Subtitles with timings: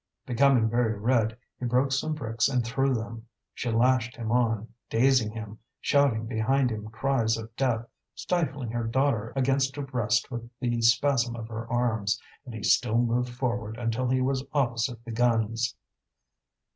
[0.25, 3.27] Becoming very red, he broke some bricks and threw them.
[3.53, 7.85] She lashed him on, dazing him, shouting behind him cries of death,
[8.15, 12.97] stifling her daughter against her breast with the spasm of her arms; and he still
[12.97, 15.75] moved forward until he was opposite the guns.